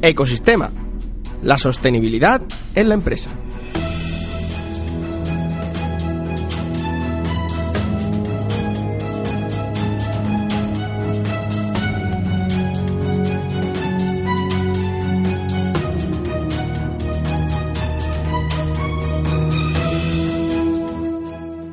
[0.00, 0.70] Ecosistema.
[1.42, 2.40] La sostenibilidad
[2.76, 3.30] en la empresa.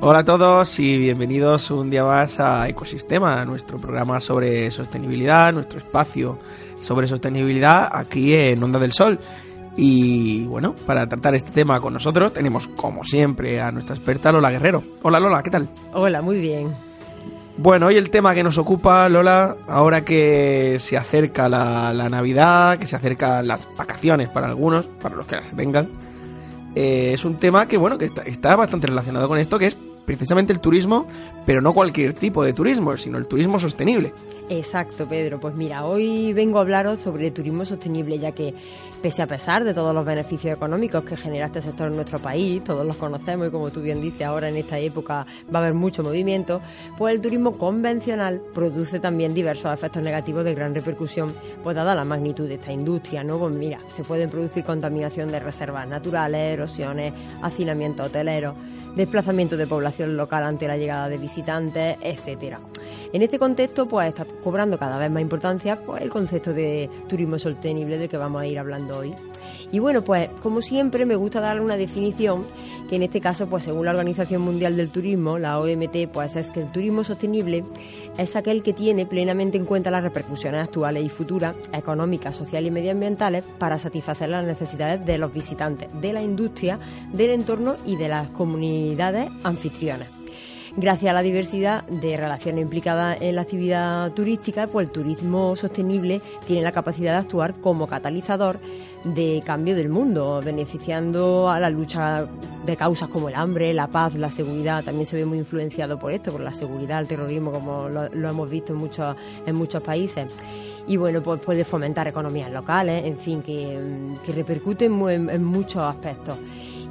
[0.01, 5.79] Hola a todos y bienvenidos un día más a Ecosistema, nuestro programa sobre sostenibilidad, nuestro
[5.79, 6.39] espacio
[6.85, 9.19] sobre sostenibilidad aquí en Onda del Sol.
[9.75, 14.51] Y bueno, para tratar este tema con nosotros tenemos como siempre a nuestra experta Lola
[14.51, 14.83] Guerrero.
[15.01, 15.67] Hola Lola, ¿qué tal?
[15.91, 16.69] Hola, muy bien.
[17.57, 22.85] Bueno, hoy el tema que nos ocupa, Lola, ahora que se acerca la, Navidad, que
[22.85, 25.89] se acercan las vacaciones para algunos, para los que las tengan,
[26.75, 29.77] eh, es un tema que, bueno, que está, está bastante relacionado con esto, que es
[30.05, 31.07] precisamente el turismo,
[31.45, 34.13] pero no cualquier tipo de turismo, sino el turismo sostenible.
[34.47, 35.39] Exacto, Pedro.
[35.39, 38.53] Pues mira, hoy vengo a hablaros sobre el turismo sostenible, ya que
[39.01, 42.63] pese a pesar de todos los beneficios económicos que genera este sector en nuestro país,
[42.63, 45.73] todos los conocemos y como tú bien dices, ahora en esta época va a haber
[45.73, 46.61] mucho movimiento,
[46.97, 51.33] pues el turismo convencional produce también diversos efectos negativos de gran repercusión,
[51.63, 53.39] pues dada la magnitud de esta industria, ¿no?
[53.39, 58.55] Pues mira, se pueden producir contaminación de reservas naturales, erosiones, hacinamiento hotelero
[58.95, 62.59] desplazamiento de población local ante la llegada de visitantes, etcétera.
[63.15, 67.39] En este contexto, pues está cobrando cada vez más importancia pues, el concepto de turismo
[67.39, 69.13] sostenible del que vamos a ir hablando hoy.
[69.71, 72.43] Y bueno, pues como siempre me gusta darle una definición
[72.89, 76.51] que en este caso, pues según la Organización Mundial del Turismo, la OMT, pues es
[76.51, 77.63] que el turismo sostenible
[78.17, 82.71] es aquel que tiene plenamente en cuenta las repercusiones actuales y futuras, económicas, sociales y
[82.73, 86.79] medioambientales, para satisfacer las necesidades de los visitantes, de la industria,
[87.13, 90.24] del entorno y de las comunidades anfitrionas.
[90.77, 96.21] Gracias a la diversidad de relaciones implicadas en la actividad turística, pues el turismo sostenible
[96.45, 98.59] tiene la capacidad de actuar como catalizador
[99.05, 102.27] de cambio del mundo, beneficiando a la lucha
[102.65, 104.83] de causas como el hambre, la paz, la seguridad.
[104.83, 108.49] También se ve muy influenciado por esto, por la seguridad, el terrorismo, como lo, hemos
[108.49, 109.15] visto en muchos,
[109.45, 110.35] en muchos países.
[110.87, 113.79] Y bueno, pues puede fomentar economías locales, en fin, que,
[114.25, 116.37] que repercuten en muchos aspectos.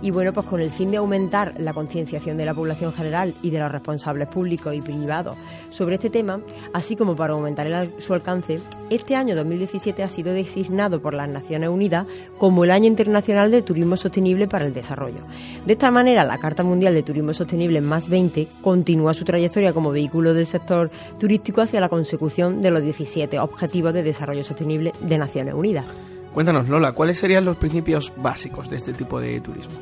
[0.03, 3.51] Y bueno, pues con el fin de aumentar la concienciación de la población general y
[3.51, 5.37] de los responsables públicos y privados
[5.71, 6.41] sobre este tema,
[6.73, 8.61] así como para aumentar su alcance,
[8.91, 12.07] este año 2017 ha sido designado por las Naciones Unidas
[12.39, 15.21] como el Año Internacional de Turismo Sostenible para el Desarrollo.
[15.67, 19.91] De esta manera, la Carta Mundial de Turismo Sostenible más 20 continúa su trayectoria como
[19.91, 25.19] vehículo del sector turístico hacia la consecución de los 17 Objetivos de Desarrollo Sostenible de
[25.19, 25.87] Naciones Unidas.
[26.35, 29.73] Cuéntanos, Lola, ¿cuáles serían los principios básicos de este tipo de turismo?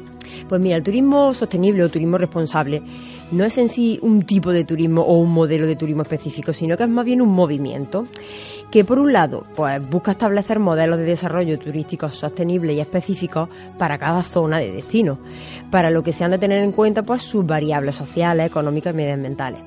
[0.50, 2.82] Pues mira, el turismo sostenible o turismo responsable
[3.30, 6.76] no es en sí un tipo de turismo o un modelo de turismo específico, sino
[6.76, 8.04] que es más bien un movimiento
[8.70, 13.48] que por un lado pues busca establecer modelos de desarrollo turístico sostenibles y específicos
[13.78, 15.18] para cada zona de destino,
[15.70, 18.96] para lo que se han de tener en cuenta pues sus variables sociales, económicas y
[18.98, 19.60] medioambientales.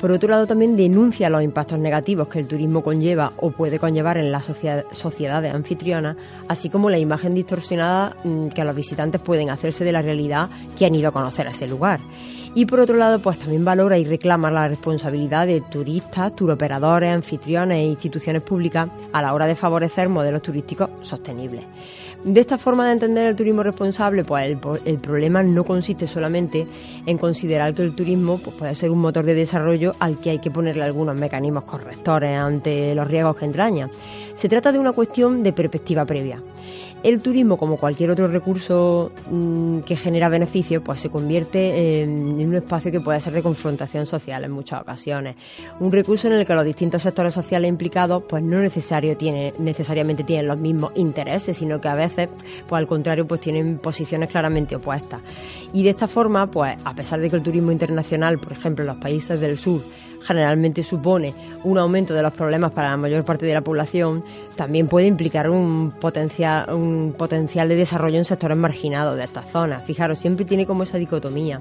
[0.00, 4.16] Por otro lado, también denuncia los impactos negativos que el turismo conlleva o puede conllevar
[4.16, 6.16] en las sociedades anfitrionas,
[6.46, 10.86] así como la imagen distorsionada mm, que los visitantes pueden hacerse de la realidad que
[10.86, 11.98] han ido a conocer a ese lugar.
[12.54, 17.78] Y por otro lado, pues también valora y reclama la responsabilidad de turistas, turoperadores, anfitriones
[17.78, 21.64] e instituciones públicas a la hora de favorecer modelos turísticos sostenibles.
[22.24, 24.52] De esta forma de entender el turismo responsable, pues
[24.84, 26.66] el, problema no consiste solamente
[27.06, 30.38] en considerar que el turismo pues, puede ser un motor de desarrollo al que hay
[30.40, 33.88] que ponerle algunos mecanismos correctores ante los riesgos que entraña.
[34.34, 36.42] Se trata de una cuestión de perspectiva previa.
[37.04, 42.54] El turismo, como cualquier otro recurso mm, que genera beneficios, pues se convierte en, un
[42.56, 45.36] espacio que puede ser de confrontación social en muchas ocasiones.
[45.78, 50.24] Un recurso en el que los distintos sectores sociales implicados, pues no necesario tiene, necesariamente
[50.24, 54.76] tienen los mismos intereses, sino que a veces, pues al contrario, pues tienen posiciones claramente
[54.76, 55.20] opuestas.
[55.72, 58.88] Y de esta forma, pues a pesar de que el turismo internacional, por ejemplo, en
[58.88, 59.82] los países del sur,
[60.22, 61.34] generalmente supone
[61.64, 64.24] un aumento de los problemas para la mayor parte de la población,
[64.56, 69.84] también puede implicar un potencial, un potencial de desarrollo en sectores marginados de estas zonas.
[69.84, 71.60] Fijaros, siempre tiene como esa dicotomía.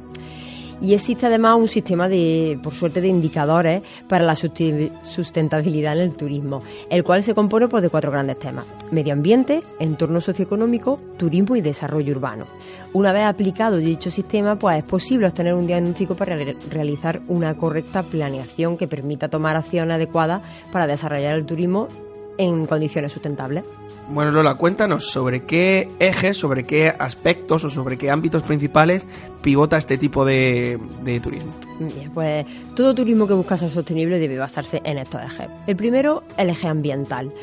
[0.82, 6.16] Y existe además un sistema de, por suerte, de indicadores para la sustentabilidad en el
[6.16, 11.56] turismo, el cual se compone pues, de cuatro grandes temas: medio ambiente, entorno socioeconómico, turismo
[11.56, 12.46] y desarrollo urbano.
[12.94, 16.38] Una vez aplicado dicho sistema, pues es posible obtener un diagnóstico para
[16.70, 20.42] realizar una correcta planeación que permita tomar acciones adecuadas
[20.72, 21.88] para desarrollar el turismo
[22.38, 23.64] en condiciones sustentables.
[24.10, 29.06] Bueno, Lola, cuéntanos sobre qué ejes, sobre qué aspectos o sobre qué ámbitos principales
[29.42, 30.80] pivota este tipo de,
[31.22, 31.52] turismo.
[31.78, 35.50] Bien, pues todo turismo que busca ser sostenible debe basarse en estos ejes.
[35.68, 37.34] El primero, el eje ambiental.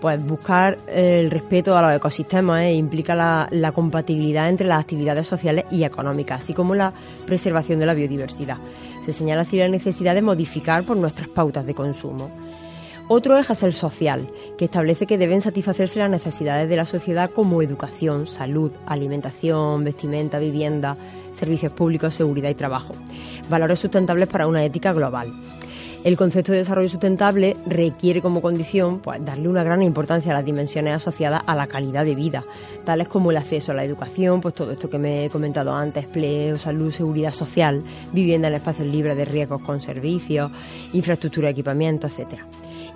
[0.00, 5.26] Pues buscar el respeto a los ecosistemas e implica la, la compatibilidad entre las actividades
[5.26, 6.92] sociales y económicas, así como la
[7.26, 8.58] preservación de la biodiversidad.
[9.06, 12.30] Se señala así la necesidad de modificar por nuestras pautas de consumo.
[13.10, 14.28] Otro eje es el social,
[14.58, 20.38] que establece que deben satisfacerse las necesidades de la sociedad como educación, salud, alimentación, vestimenta,
[20.40, 20.96] vivienda,
[21.32, 22.92] servicios públicos, seguridad y trabajo.
[23.48, 25.32] Valores sustentables para una ética global.
[26.04, 30.44] El concepto de desarrollo sustentable requiere como condición pues, darle una gran importancia a las
[30.44, 32.44] dimensiones asociadas a la calidad de vida,
[32.84, 36.04] tales como el acceso a la educación, pues todo esto que me he comentado antes,
[36.04, 37.82] empleo, salud, seguridad social,
[38.12, 40.50] vivienda en espacios libres de riesgos con servicios,
[40.92, 42.46] infraestructura, equipamiento, etcétera.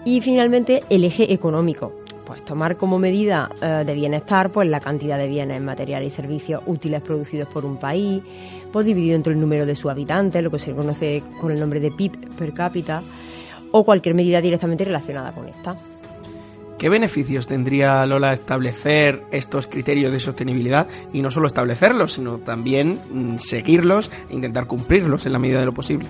[0.04, 1.92] Y finalmente el eje económico,
[2.26, 6.62] pues tomar como medida eh, de bienestar pues la cantidad de bienes, materiales y servicios
[6.66, 8.22] útiles producidos por un país,
[8.72, 11.78] pues dividido entre el número de sus habitantes, lo que se conoce con el nombre
[11.78, 13.02] de PIB per cápita,
[13.70, 15.76] o cualquier medida directamente relacionada con esta.
[16.78, 22.98] ¿Qué beneficios tendría Lola establecer estos criterios de sostenibilidad y no solo establecerlos, sino también
[23.08, 26.08] mm, seguirlos e intentar cumplirlos en la medida de lo posible?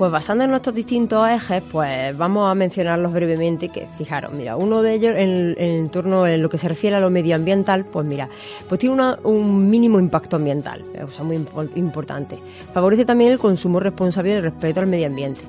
[0.00, 4.80] Pues basando en nuestros distintos ejes, pues vamos a mencionarlos brevemente, que fijaros, mira, uno
[4.80, 8.26] de ellos en, torno a lo que se refiere a lo medioambiental, pues mira,
[8.66, 11.36] pues tiene un mínimo impacto ambiental, o sea, muy
[11.74, 12.38] importante.
[12.72, 15.42] Favorece también el consumo responsable y el respeto al medio ambiente.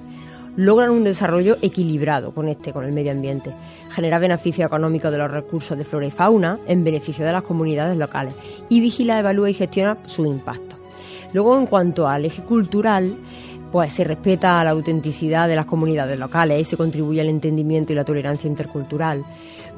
[0.57, 3.53] Logran un desarrollo equilibrado con este, con el medio ambiente.
[3.91, 7.95] Genera beneficio económico de los recursos de flora y fauna en beneficio de las comunidades
[7.95, 8.33] locales
[8.67, 10.75] y vigila, evalúa y gestiona su impacto.
[11.33, 13.15] Luego, en cuanto al eje cultural,
[13.71, 17.95] pues se respeta la autenticidad de las comunidades locales y se contribuye al entendimiento y
[17.95, 19.23] la tolerancia intercultural.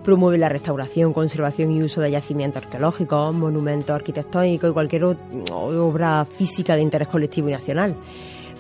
[0.04, 5.06] Promueve la restauración, conservación y uso de yacimientos arqueológicos, monumentos arquitectónicos y cualquier
[5.52, 7.96] obra física de interés colectivo y nacional.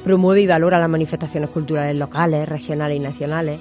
[0.03, 3.59] Promueve y valora las manifestaciones culturales locales, regionales y nacionales.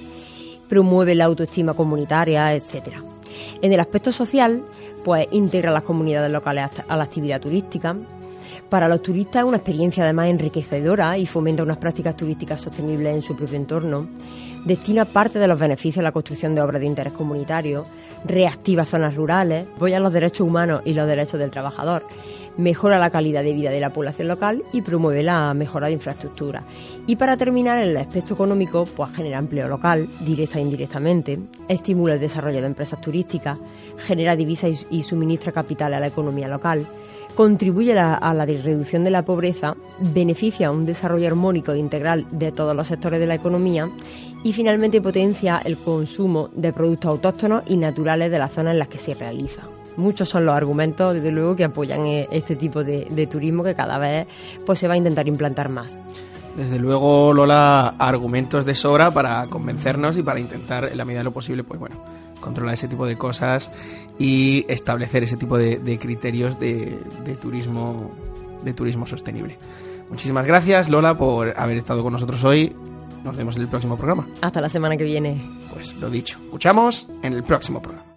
[0.69, 2.98] Promueve la autoestima comunitaria, etc.
[3.60, 4.62] En el aspecto social,
[5.04, 7.96] pues integra las comunidades locales a la actividad turística,
[8.72, 13.20] para los turistas es una experiencia además enriquecedora y fomenta unas prácticas turísticas sostenibles en
[13.20, 14.08] su propio entorno.
[14.64, 17.84] Destina parte de los beneficios a la construcción de obras de interés comunitario,
[18.24, 22.06] reactiva zonas rurales, apoya los derechos humanos y los derechos del trabajador,
[22.56, 26.62] mejora la calidad de vida de la población local y promueve la mejora de infraestructura.
[27.06, 31.38] Y para terminar, en el aspecto económico, pues genera empleo local, directa e indirectamente,
[31.69, 33.58] estimula el desarrollo de empresas turísticas,
[33.98, 36.86] genera divisas y suministra capital a la economía local,
[37.34, 42.76] contribuye a la reducción de la pobreza, beneficia un desarrollo armónico e integral de todos
[42.76, 43.90] los sectores de la economía
[44.44, 48.88] y finalmente potencia el consumo de productos autóctonos y naturales de las zonas en las
[48.88, 49.62] que se realiza.
[49.96, 53.99] Muchos son los argumentos, desde luego, que apoyan e-, este tipo de, turismo que cada
[53.99, 54.26] vez
[54.64, 55.99] pues, se va a intentar implantar más.
[56.56, 61.25] Desde luego, Lola, argumentos de sobra para convencernos y para intentar, en la medida de
[61.25, 61.96] lo posible, pues bueno,
[62.40, 63.70] controlar ese tipo de cosas
[64.19, 66.98] y establecer ese tipo de, criterios de,
[67.41, 68.10] turismo
[68.62, 69.56] de turismo sostenible.
[70.10, 72.76] Muchísimas gracias Lola por haber estado con nosotros hoy.
[73.24, 74.26] Nos vemos en el próximo programa.
[74.43, 75.41] Hasta la semana que viene.
[75.72, 78.05] Pues lo dicho, escuchamos en el próximo programa.